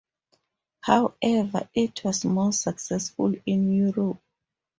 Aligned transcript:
However, 0.79 1.69
it 1.75 2.03
was 2.03 2.25
more 2.25 2.51
successful 2.53 3.35
in 3.45 3.71
Europe. 3.71 4.19